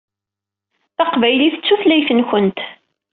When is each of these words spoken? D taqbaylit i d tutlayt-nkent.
D 0.89 0.93
taqbaylit 0.97 1.53
i 1.57 1.59
d 1.59 1.61
tutlayt-nkent. 1.63 2.59